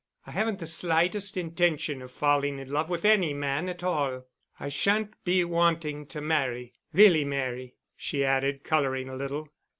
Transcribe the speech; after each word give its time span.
I 0.25 0.31
haven't 0.31 0.57
the 0.57 0.65
slightest 0.65 1.37
intention 1.37 2.01
of 2.01 2.11
falling 2.11 2.57
in 2.57 2.71
love 2.71 2.89
with 2.89 3.05
any 3.05 3.35
man 3.35 3.69
at 3.69 3.83
all. 3.83 4.25
I 4.59 4.67
shan't 4.67 5.13
be 5.23 5.43
wanting 5.43 6.07
to 6.07 6.19
marry—really 6.21 7.23
marry——" 7.23 7.75
she 7.95 8.25
added, 8.25 8.63
coloring 8.63 9.09
a 9.09 9.15
little. 9.15 9.47